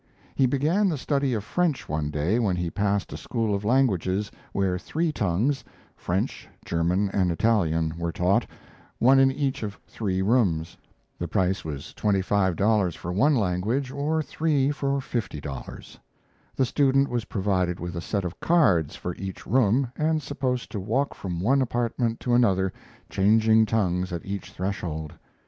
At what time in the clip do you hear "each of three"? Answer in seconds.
9.31-10.23